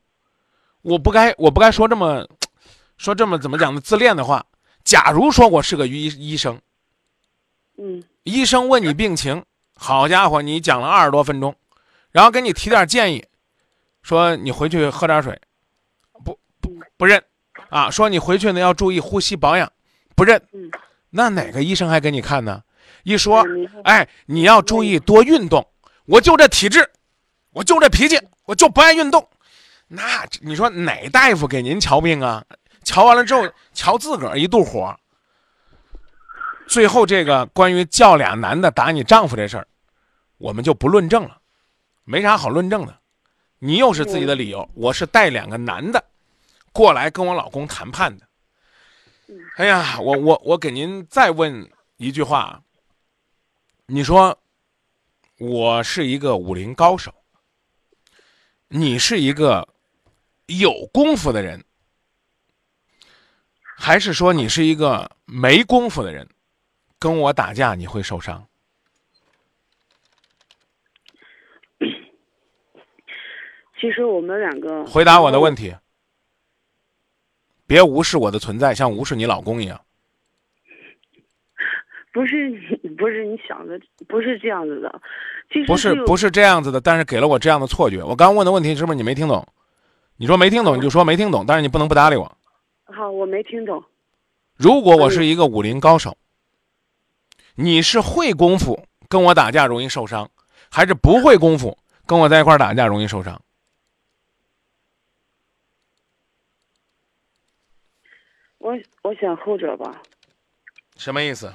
[0.85, 2.27] 我不该，我不该说这么，
[2.95, 3.81] 说这么怎么讲的？
[3.81, 4.45] 自恋的话。
[4.83, 6.61] 假如说我是个医医生，
[7.79, 9.43] 嗯，医生问你病情，
[9.75, 11.55] 好家伙，你讲了二十多分钟，
[12.11, 13.25] 然后给你提点建议，
[14.03, 15.41] 说你回去喝点水，
[16.23, 17.23] 不不不认，
[17.69, 19.71] 啊，说你回去呢要注意呼吸保养，
[20.15, 20.39] 不认，
[21.09, 22.61] 那哪个医生还给你看呢？
[23.01, 23.43] 一说，
[23.85, 25.67] 哎，你要注意多运动，
[26.05, 26.87] 我就这体质，
[27.53, 29.27] 我就这脾气，我就不爱运动。
[29.87, 32.43] 那你说哪大夫给您瞧病啊？
[32.83, 34.95] 瞧完了之后，瞧自个儿一肚火。
[36.67, 39.67] 最后这个关于叫俩男的打你丈夫这事儿，
[40.37, 41.39] 我们就不论证了，
[42.03, 42.97] 没啥好论证的。
[43.59, 46.03] 你又是自己的理由，我是带两个男的
[46.71, 48.27] 过来跟我老公谈判的。
[49.57, 51.67] 哎呀，我我我给您再问
[51.97, 52.61] 一句话，
[53.85, 54.37] 你说
[55.37, 57.13] 我是一个武林高手，
[58.67, 59.67] 你是一个。
[60.47, 61.63] 有功夫的人，
[63.77, 66.27] 还是说你是一个没功夫的人，
[66.99, 68.47] 跟我打架你会受伤？
[73.81, 75.75] 其实我们两个回答我的问题，
[77.67, 79.81] 别无视我的存在，像无视你老公一样。
[82.13, 82.57] 不是你，
[82.95, 85.01] 不是你想的，不是这样子的。
[85.51, 88.01] 其实不是不是这样子的，但是给了我这样的错觉。
[88.03, 89.45] 我刚问的问题是不是你没听懂？
[90.17, 92.37] 你说没听懂，你就说没听懂，但是你不能不搭理我。
[92.85, 93.83] 好，我没听懂。
[94.55, 96.17] 如果我是一个武林高手，
[97.55, 100.29] 你是会功夫跟我打架容易受伤，
[100.71, 103.41] 还是不会功夫跟我在一块打架容易受伤？
[108.59, 110.01] 我我选后者吧。
[110.95, 111.53] 什么意思？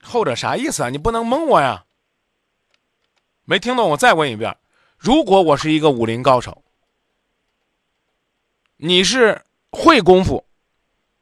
[0.00, 0.90] 后者啥意思啊？
[0.90, 1.83] 你不能蒙我呀！
[3.44, 4.56] 没听懂，我再问一遍：
[4.98, 6.62] 如果我是一个武林高手，
[8.76, 10.46] 你是会功夫，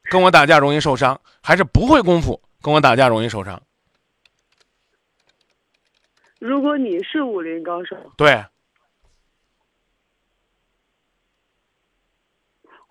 [0.03, 3.61] 跟我打架容易受伤，还是不会功夫跟我打架容易受伤？
[6.39, 8.45] 如果你是武林高手，对，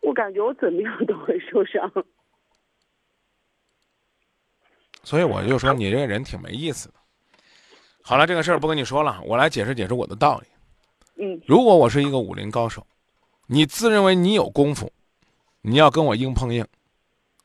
[0.01, 1.90] 我感觉我怎么样都会受伤。
[5.05, 7.02] 所以我就说你这个人挺没意思的。
[8.03, 10.47] 好了，这个事儿不跟你说了，我来解释解释我的道理。
[11.23, 12.85] 嗯，如果我是一个武林高手，
[13.47, 14.93] 你自认为你有功夫，
[15.61, 16.67] 你要跟我硬碰硬，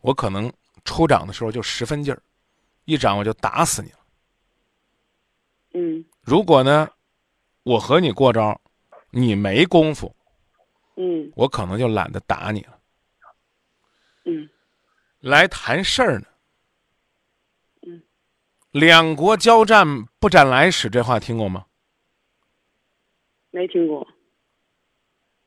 [0.02, 0.52] 我可能
[0.84, 2.22] 出掌的时候就十分劲儿，
[2.86, 3.98] 一掌我就打死你了。
[5.74, 6.90] 嗯，如果呢，
[7.64, 8.60] 我和你过招，
[9.12, 10.16] 你没功夫，
[10.96, 12.80] 嗯，我可能就懒得打你了。
[14.26, 14.50] 嗯，
[15.20, 16.26] 来谈事儿呢。
[18.78, 21.66] 两国交战不斩来使，这话听过吗？
[23.50, 24.08] 没听过。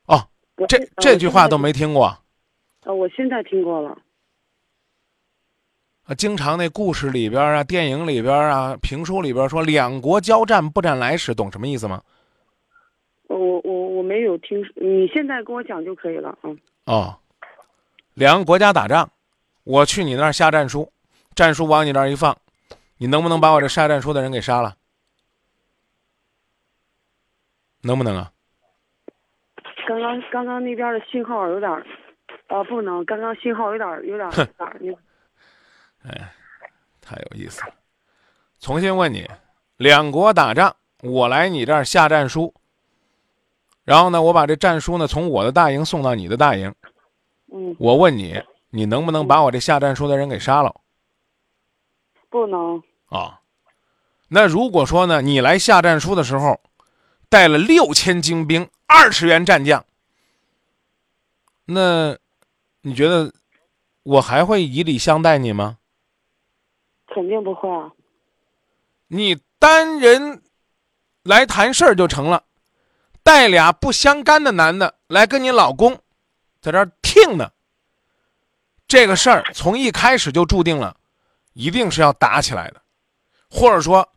[0.07, 0.27] 哦，
[0.67, 2.05] 这这句话都没听过。
[2.05, 3.97] 啊，我现在听过了。
[6.03, 12.03] 啊，经常那故事里边啊，电影里边啊，评书里边说“两国交战不斩来使”，懂什么意思吗？
[13.27, 16.37] 我我我没有听，你现在跟我讲就可以了。
[16.43, 16.59] 嗯。
[16.85, 17.17] 哦，
[18.13, 19.09] 两个国家打仗，
[19.63, 20.91] 我去你那儿下战书，
[21.33, 22.37] 战书往你那儿一放。
[23.01, 24.75] 你能不能把我这下战书的人给杀了？
[27.81, 28.31] 能不能啊？
[29.87, 31.83] 刚刚刚刚那边的信号有点儿，
[32.45, 34.47] 啊，不能，刚刚信号有点儿有点儿
[34.79, 34.99] 有点
[36.03, 36.31] 那哎，
[37.01, 37.73] 太有意思了。
[38.59, 39.27] 重新问你，
[39.77, 42.53] 两国打仗，我来你这儿下战书，
[43.83, 46.71] 然后呢，我把这战书呢从我的大营送到你的大营，
[47.51, 50.75] 嗯，我问你，你能不能把我这下战书的人给杀了？
[52.29, 53.41] 不能，啊，
[54.29, 56.61] 那如果说呢，你来下战书的时候，
[57.27, 59.85] 带了六千精兵，二十员战将，
[61.65, 62.17] 那
[62.81, 63.33] 你觉得
[64.03, 65.77] 我还会以礼相待你吗？
[67.13, 67.91] 肯定不会啊。
[69.07, 70.41] 你单人
[71.23, 72.45] 来谈事儿就成了，
[73.23, 75.99] 带俩不相干的男的来跟你老公
[76.61, 77.51] 在这儿听呢，
[78.87, 80.95] 这个事儿从一开始就注定了，
[81.51, 82.80] 一定是要打起来的，
[83.51, 84.07] 或者说，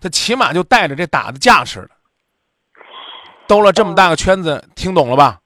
[0.00, 1.90] 他起码就带着这打的架势的。
[3.46, 5.40] 兜了这么大个圈子，听懂了吧？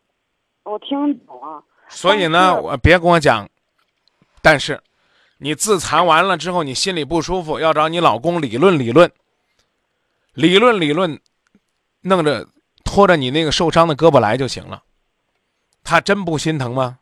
[0.62, 1.62] 我听懂了。
[1.88, 3.46] 所以呢，我别跟我讲，
[4.40, 4.82] 但是
[5.36, 9.12] 你自残完了之后，你心里不舒服，要找你老公理论理论，
[10.32, 11.20] 理论理论，
[12.00, 12.46] 弄着
[12.84, 14.82] 拖着你那个受伤的胳膊来就行了。
[15.84, 16.98] 他真不心疼吗？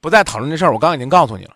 [0.00, 1.55] 不再讨论这事儿，我刚已经告诉你了，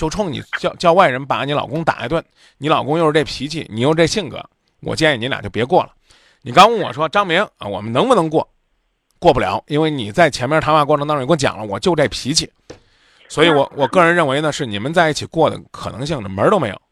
[0.00, 2.24] 就冲你叫叫外人把你老公打一顿，
[2.56, 4.42] 你老公又是这脾气，你又这性格，
[4.80, 5.92] 我建议你俩就别过了。
[6.40, 8.48] 你刚问我说张明啊，我们能不能过？
[9.18, 12.50] 过不了，因为你在前面谈话过程当中，你给我讲了，我就这脾气，
[13.28, 16.82] 所以我我个人认为呢，是你们在一起过的可能性的门儿都没有。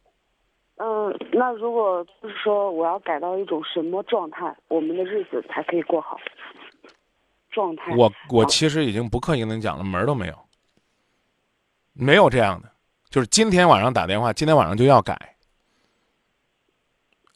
[0.76, 6.18] 嗯，那如果就是说我要改到一种什么状态，我们的日子才可以过好？
[7.50, 7.84] 状态。
[7.96, 10.34] 我我其实已经不刻意跟你讲了，门儿都没有，
[11.94, 12.70] 没有这样的，
[13.10, 15.36] 就是今天晚上打电话，今天晚上就要改，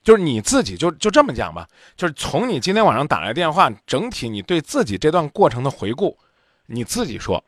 [0.03, 6.17] 就是你自己就就这么讲吧，就是从你今天晚上打来电话，整体你对自己这段过程的回顾，
[6.67, 7.43] 你自己说，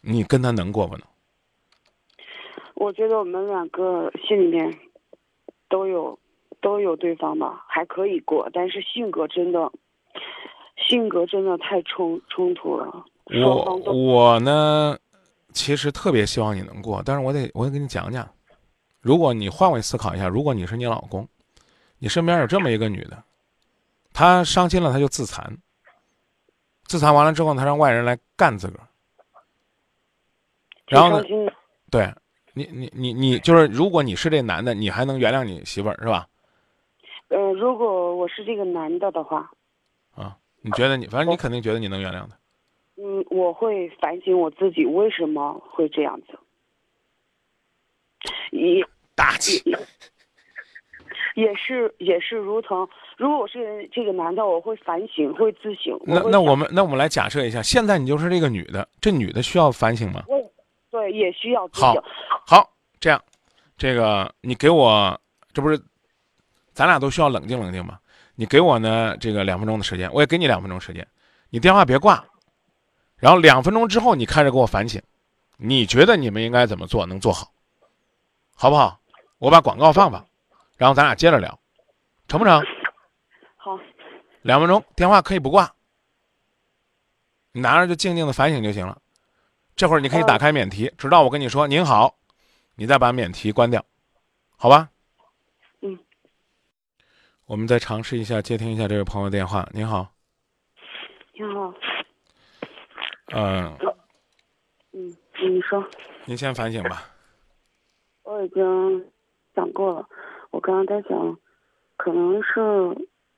[0.00, 1.06] 你跟他能过不能？
[2.74, 4.78] 我觉得我们两个心里面
[5.68, 6.18] 都有
[6.60, 9.72] 都有对方吧，还可以过，但是性格真的
[10.76, 14.98] 性格真的太冲冲突了，双我我呢，
[15.54, 18.28] 其实特别希望你能过，但是我得我得跟你讲讲，
[19.00, 21.26] 如果你换位思考一下，如果你是你老公，
[21.98, 23.22] 你身边有这么一个女的，
[24.12, 25.56] 她伤心了，她就自残，
[26.86, 28.88] 自残完了之后，她让外人来干自个儿，
[30.86, 31.24] 然后呢
[31.90, 32.12] 对
[32.52, 36.28] 你你你你就是，如果你是这男的，你还能原谅你媳妇儿是吧？
[37.28, 39.50] 呃，如果我是这个男的的话，
[40.14, 42.36] 啊，你觉得你反正你肯定觉得你能原谅他，
[42.96, 46.38] 嗯，我会反省我自己为什么会这样子，
[48.52, 49.62] 一大气。
[51.34, 55.98] 也是也是如同，如果我是这个男的，我会反省，会自省。
[56.04, 60.22] 那那我们那我们来假设一下，现在你就是这个女的，这女的需要反省吗？
[60.92, 62.04] 对也需要自好省。
[62.46, 63.20] 好，这样，
[63.76, 65.20] 这个你给我，
[65.52, 65.76] 这不是，
[66.72, 67.98] 咱俩都需要冷静冷静吗？
[68.36, 71.04] 你给我呢这个两分钟的时间，我也给你两分钟时间，
[71.50, 72.24] 你电话别挂，
[73.24, 75.00] 然后两分钟之后你开始给我反省，
[75.56, 77.50] 你觉得你们应该怎么做能做好，
[78.54, 79.00] 好不好？
[79.38, 80.22] 我把广告放放，
[80.76, 81.58] 然后咱俩接着聊，
[82.28, 82.62] 成不成？
[83.56, 83.80] 好，
[84.42, 85.74] 两分钟，电话可以不挂，
[87.52, 89.00] 你拿着就静静的反省就行了。
[89.74, 92.18] 这会儿你可以打开免提，直到我跟你说“您好”，
[92.76, 93.82] 你再把免提关掉，
[94.58, 94.90] 好吧？
[95.80, 95.98] 嗯。
[97.46, 99.66] 我们再尝试一下接听一下这位朋友电话。
[99.72, 100.12] 您好，
[101.32, 101.72] 您好，
[103.32, 103.76] 嗯、
[104.92, 105.84] 嗯，你说，
[106.26, 107.10] 您先反省吧。
[108.22, 109.04] 我已经
[109.54, 110.08] 想过了，
[110.50, 111.38] 我刚刚在想，
[111.96, 112.60] 可能是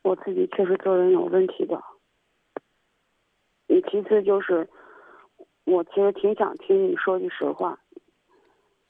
[0.03, 1.81] 我自己确实做人有问题的。
[3.69, 4.69] 你，其次就是，
[5.65, 7.79] 我其实挺想听你说句实话。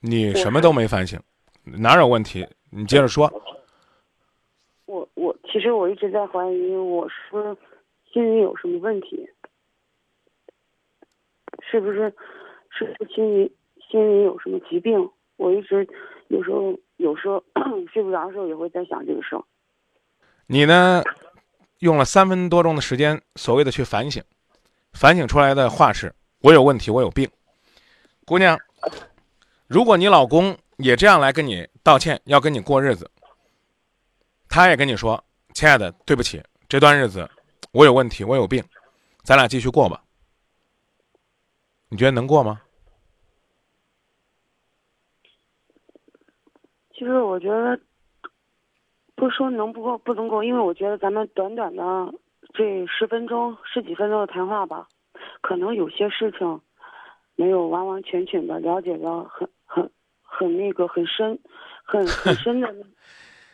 [0.00, 1.18] 你什么都没反省，
[1.64, 2.46] 哪有问题？
[2.70, 3.30] 你接着说。
[4.86, 7.56] 我我其实我一直在怀疑我是不是
[8.12, 9.28] 心里有什么问题，
[11.62, 12.14] 是不是
[12.70, 13.52] 是不是心里
[13.90, 15.10] 心里有什么疾病？
[15.36, 15.86] 我一直
[16.28, 17.42] 有时候有时候
[17.92, 19.42] 睡不着的时候也会在想这个事儿。
[20.46, 21.02] 你呢，
[21.80, 24.22] 用了三分多钟的时间，所谓的去反省，
[24.92, 27.28] 反省出来的话是：我有问题，我有病。
[28.24, 28.58] 姑娘，
[29.66, 33.10] 如果你老公也这样来跟你道歉，要跟你过日子，
[34.48, 35.22] 他也跟你说
[35.54, 37.28] ：“亲爱的，对不起，这段日子
[37.72, 38.64] 我有问题，我有病，
[39.22, 40.02] 咱俩继续过吧。”
[41.88, 42.60] 你觉得能过吗？
[46.92, 47.78] 其实我觉得，
[49.14, 52.14] 不说能不够不能够，因为我觉得咱们短短的
[52.54, 54.88] 这十分钟、十几分钟的谈话吧，
[55.42, 56.60] 可能有些事情
[57.34, 59.90] 没有完完全全的了解的很很
[60.22, 61.38] 很那个很深，
[61.84, 62.74] 很很深的，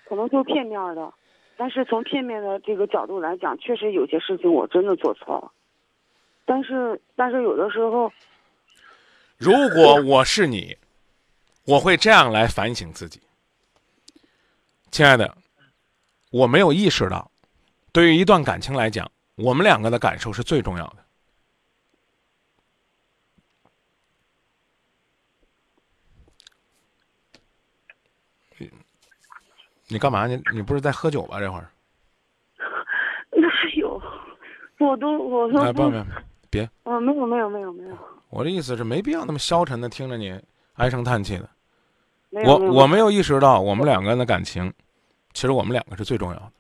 [0.05, 1.13] 可能就片面的。
[1.57, 5.53] 但是从片面的这个角度来讲，确实有些事情我真的做错了。
[6.45, 8.13] 但是，但是有的时候，
[9.39, 10.77] 如果我是你，
[11.65, 13.21] 我会这样来反省自己。
[14.91, 15.37] 亲爱的，
[16.31, 17.31] 我没有意识到，
[17.93, 20.97] 对于一段感情来讲，我们两个的感受是最重要的。
[29.89, 30.27] 你干嘛？
[30.27, 31.39] 你你不是在喝酒吧？
[31.39, 31.71] 这会儿？
[33.31, 34.01] 哪有？
[34.79, 36.05] 我都我都哎，不不，
[36.53, 36.71] 别！
[36.85, 37.97] 哦，没有没有没有没有。
[38.29, 40.39] 我的意思是，没必要那么消沉的听着你
[40.75, 41.49] 唉声叹气的。
[42.45, 44.73] 我我没有意识到我们两个人的感情，
[45.33, 46.53] 其实我们两个是最重要的。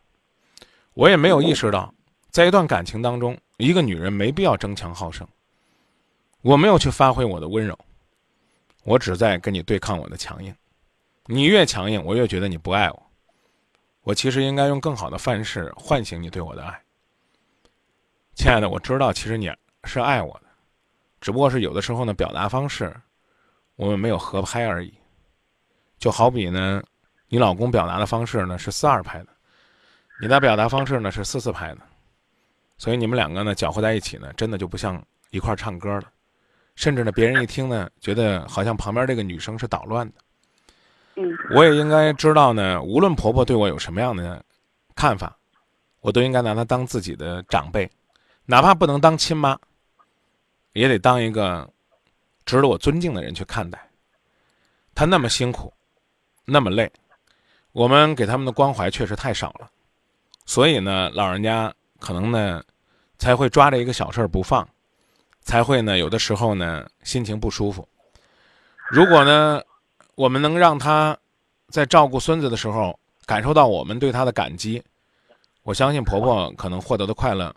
[0.94, 1.92] 我也没有意识到，
[2.30, 5.26] 在一段感情当中，一个女人没必要争强好胜。
[6.40, 7.78] 我没有去发挥我的温柔，
[8.84, 10.54] 我只在跟你对抗我的强硬。
[11.26, 13.02] 你越强硬，我越觉得你不爱我。
[14.02, 16.82] 我其实应该用更好的范式唤醒你对我的爱。
[18.34, 19.50] 亲爱的，我知道其实你
[19.84, 20.46] 是爱我的，
[21.20, 22.94] 只不过是有的时候呢，表达方式
[23.76, 24.92] 我们没有合拍而已。
[25.98, 26.82] 就好比呢，
[27.28, 29.28] 你老公表达的方式呢是四二拍的，
[30.20, 31.80] 你的表达方式呢是四四拍的，
[32.76, 36.04] 所以你们两个呢搅和在一起呢，真的就不像一块唱歌了，
[36.74, 40.14] 甚至呢，别人一听呢，觉得好像旁边这个女生是捣乱的。
[41.14, 44.42] 嗯我也应该知道呢，无论婆婆对我有什么样的
[44.96, 45.36] 看法，
[46.00, 47.88] 我都应该拿她当自己的长辈，
[48.46, 49.56] 哪怕不能当亲妈，
[50.72, 51.68] 也得当一个
[52.44, 53.88] 值得我尊敬的人去看待。
[54.94, 55.72] 他那么辛苦，
[56.44, 56.90] 那么累，
[57.72, 59.70] 我们给他们的关怀确实太少了，
[60.44, 62.62] 所以呢，老人家可能呢
[63.18, 64.68] 才会抓着一个小事儿不放，
[65.40, 67.88] 才会呢有的时候呢心情不舒服。
[68.90, 69.62] 如果呢，
[70.14, 71.16] 我们能让他
[71.68, 74.82] 在照顾孙子的时候感受到我们对他的感激，
[75.62, 77.54] 我相信婆婆可能获得的快乐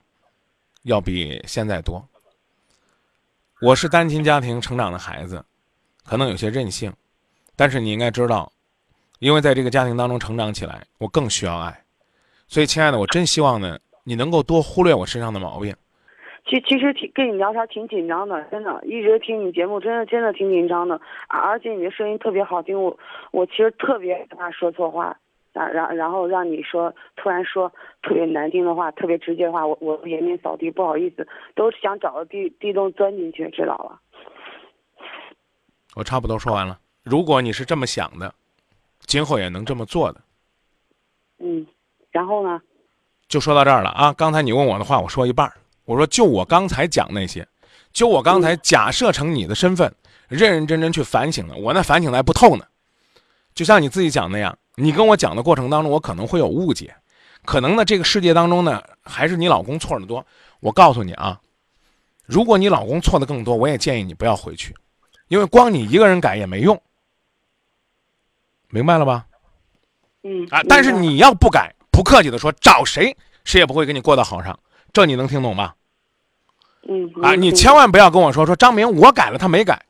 [0.84, 2.02] 要比现在多。
[3.62, 5.46] 我是单亲家庭成长的孩子，
[6.04, 6.92] 可能有些任性，
[7.56, 8.52] 但是你应该知道，
[9.20, 11.84] 因为在这个家庭当中成长起来，我更需要爱。
[12.48, 15.74] 所以，亲爱的，我真希望呢，你能够多忽略我身上的毛病。
[16.50, 21.00] 其其实挺跟你聊天挺紧张的，真的，一直听你节目，真的真的挺紧张的，
[21.30, 23.00] 而且你的声音特别好听，我
[23.32, 25.18] 我其实特别害怕说错话，
[25.56, 31.26] 然然然后让你说突然说特别难听的话，特别直接的话，我我颜面扫地，不好意思，
[31.56, 34.00] 都想找个地地洞钻进去，知道了。
[35.96, 36.78] 我差不多说完了。
[37.04, 38.34] 如果你是这么想的，
[39.00, 40.22] 今后也能这么做的，
[41.40, 41.66] 嗯，
[42.12, 42.62] 然后呢？
[43.30, 44.12] 就说到这儿了啊！
[44.14, 45.54] 刚才你问我的话，我说一半儿。
[45.86, 47.48] 我说，就我刚才讲那些，
[47.94, 49.96] 就我刚才假设成你的身份，
[50.28, 52.66] 认认真真去反省了，我那反省的还不透呢。
[53.56, 56.94] 就像你自己讲那样，你跟我讲的过程当中，我可能会有误解，
[57.46, 60.24] 可能呢，这个世界当中呢，还是你老公错的多。
[60.60, 61.40] 我告诉你啊，
[62.26, 64.76] 如果你老公错的更多，我也建议你不要回去，
[65.30, 66.80] 因为光你一个人改也没用，
[68.70, 69.26] 明白了吧？
[70.24, 74.60] 嗯啊，但是你要不改，不客气的说，找谁谁也不会跟你过到好上，
[74.92, 75.76] 这你能听懂吧？
[76.90, 79.86] 嗯啊，你千万不要跟我说说张明我改了，他没改，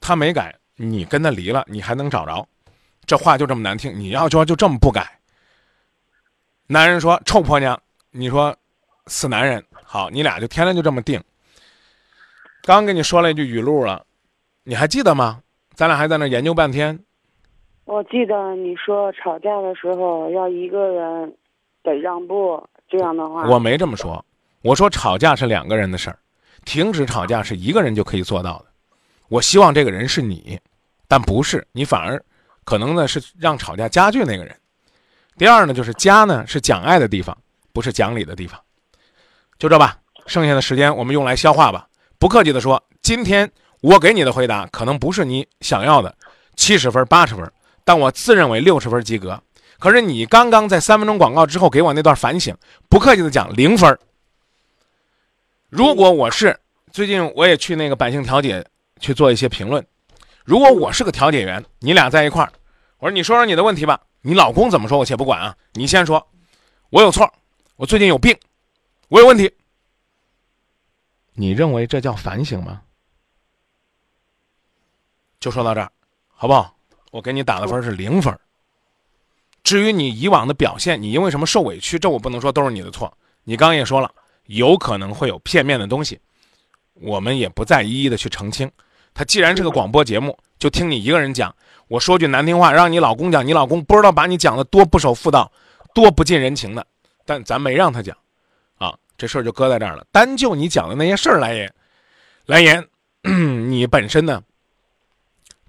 [0.00, 2.46] 他没改，你跟他离了，你还能找着？
[3.06, 5.18] 这话就这么难听，你要说就这么不改。
[6.66, 7.78] 男人说臭婆娘，
[8.10, 8.56] 你说
[9.06, 11.22] 死男人，好，你俩就天天就这么定。
[12.62, 14.04] 刚跟你说了一句语录了，
[14.64, 15.40] 你还记得吗？
[15.74, 16.98] 咱俩还在那研究半天。
[17.84, 21.36] 我记得你说吵架的时候要一个人
[21.82, 24.24] 得让步，这样的话，我没这么说，
[24.62, 26.18] 我说吵架是两个人的事儿，
[26.64, 28.66] 停止吵架是一个人就可以做到的。
[29.28, 30.60] 我希望这个人是你，
[31.08, 32.22] 但不是你，反而
[32.64, 34.54] 可能呢是让吵架加剧那个人。
[35.36, 37.36] 第二呢，就是家呢是讲爱的地方，
[37.72, 38.60] 不是讲理的地方。
[39.58, 41.86] 就这吧，剩下的时间我们用来消化吧。
[42.18, 43.50] 不客气的说，今天
[43.80, 46.14] 我给你的回答可能不是你想要的
[46.56, 47.50] 七十分、八十分，
[47.84, 49.40] 但我自认为六十分及格。
[49.78, 52.56] 可是你刚刚在三分钟广告之后给我那段反省，
[52.88, 53.98] 不客气的讲零分。
[55.68, 56.56] 如果我是
[56.92, 58.64] 最近我也去那个百姓调解
[59.00, 59.84] 去做一些评论，
[60.44, 62.52] 如果我是个调解员，你俩在一块儿，
[62.98, 66.26] 我说你说说你的问题吧，你老公怎么说我且不管啊，你先说，
[66.90, 67.32] 我有错，
[67.76, 68.36] 我最近有病，
[69.08, 69.52] 我有问题。
[71.34, 72.82] 你认为这叫反省吗？
[75.40, 75.90] 就说到这儿，
[76.28, 76.76] 好不好？
[77.10, 78.38] 我给你打的分是零分，
[79.62, 83.16] 至于你以往的表现，你因为什么受委屈，这我不能说都是你的错。
[83.44, 84.12] 你刚刚也说了，
[84.46, 86.20] 有可能会有片面的东西，
[86.94, 88.70] 我们也不再一一的去澄清。
[89.14, 91.54] 他既然是个广播节目，就听你一个人讲。
[91.88, 95.52] 我说句难听话，让你老公讲，你老公不知道把你讲的多不守妇道，
[95.94, 96.86] 多不近人情的。
[97.24, 98.16] 但咱没让他讲，
[98.78, 100.06] 啊，这事儿就搁在这儿了。
[100.10, 101.74] 单就你讲的那些事儿来言，
[102.46, 102.88] 来言，
[103.70, 104.42] 你本身呢，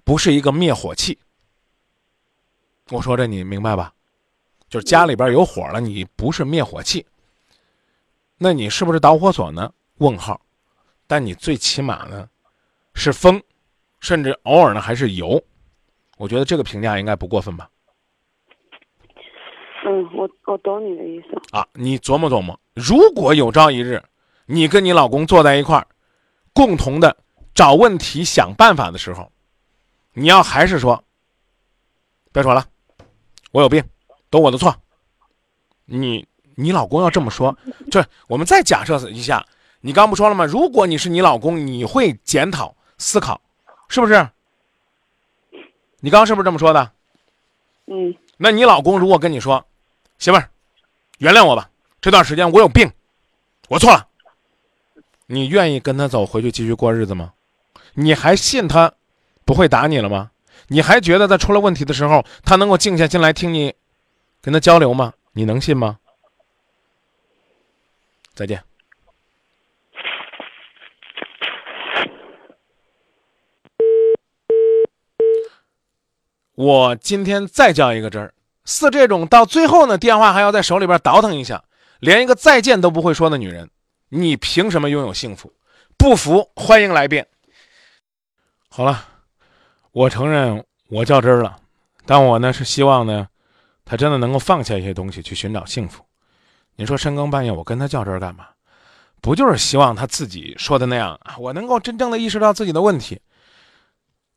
[0.02, 1.18] 不是一个灭火器。
[2.90, 3.92] 我说这你明白吧？
[4.68, 7.06] 就是家里边有火了，你不是灭火器，
[8.38, 9.72] 那你是不是导火索呢？
[9.98, 10.40] 问号。
[11.06, 12.28] 但你最起码呢，
[12.94, 13.42] 是风，
[14.00, 15.42] 甚至偶尔呢还是油。
[16.16, 17.68] 我觉得这个评价应该不过分吧？
[19.86, 21.66] 嗯，我我懂你的意思啊。
[21.74, 24.02] 你琢磨琢磨，如果有朝一日，
[24.46, 25.86] 你跟你老公坐在一块儿，
[26.54, 27.14] 共同的
[27.54, 29.30] 找问题、想办法的时候，
[30.14, 31.04] 你要还是说，
[32.32, 32.64] 别说了，
[33.52, 33.84] 我有病，
[34.30, 34.74] 都我的错。
[35.84, 37.54] 你你老公要这么说，
[37.90, 39.44] 这我们再假设一下，
[39.82, 40.46] 你刚不说了吗？
[40.46, 43.40] 如果你是你老公，你会检讨思考，
[43.88, 44.28] 是不是？
[46.00, 46.92] 你刚刚是不是这么说的？
[47.86, 49.64] 嗯，那你老公如果跟你说
[50.18, 50.50] ：“媳妇儿，
[51.18, 51.70] 原谅我吧，
[52.00, 52.90] 这段时间我有病，
[53.68, 54.08] 我错了。”
[55.26, 57.32] 你愿意跟他走回去继续过日子吗？
[57.94, 58.92] 你还信他
[59.44, 60.30] 不会打你了吗？
[60.68, 63.74] 你还觉得在出了问题的时候，他能够静下心来听你
[64.42, 65.14] 跟他交流吗？
[65.32, 65.98] 你能信吗？
[68.34, 68.62] 再见。
[76.54, 78.32] 我今天再叫一个真儿，
[78.64, 81.64] 似这种到最后呢，电话还要在手里边倒腾一下，
[81.98, 83.68] 连一个再见都不会说的女人，
[84.10, 85.52] 你凭什么拥有幸福？
[85.96, 87.26] 不服欢迎来辩。
[88.68, 89.04] 好了，
[89.90, 91.56] 我承认我较真儿了，
[92.06, 93.26] 但我呢是希望呢，
[93.84, 96.04] 他真的能够放下一些东西去寻找幸福。
[96.76, 98.46] 你说深更半夜我跟他较真儿干嘛？
[99.20, 101.36] 不就是希望他自己说的那样啊？
[101.38, 103.20] 我能够真正的意识到自己的问题，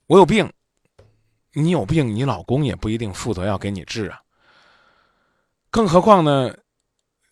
[0.07, 0.51] 我有病。
[1.59, 4.21] 你有病，你老公也不一定负责要给你治啊。
[5.71, 6.55] 更何况呢，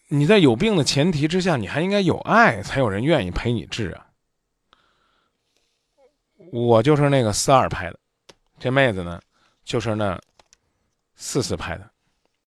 [0.07, 4.07] 你在有病的前提之下，你还应该有爱，才有人愿意陪你治啊。
[6.51, 7.99] 我就是那个四二拍的，
[8.57, 9.21] 这妹子呢，
[9.63, 10.19] 就是那
[11.15, 11.87] 四四拍的。